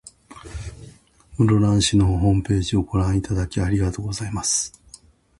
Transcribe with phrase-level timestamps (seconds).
[1.37, 4.73] 室蘭市のホームページをご覧いただき、ありがとうございます。